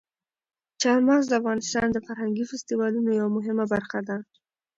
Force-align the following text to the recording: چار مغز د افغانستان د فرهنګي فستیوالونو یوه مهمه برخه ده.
چار 0.81 0.97
مغز 1.07 1.25
د 1.29 1.33
افغانستان 1.41 1.87
د 1.91 1.97
فرهنګي 2.05 2.43
فستیوالونو 2.49 3.09
یوه 3.19 3.31
مهمه 3.37 3.65
برخه 3.73 3.99
ده. 4.07 4.17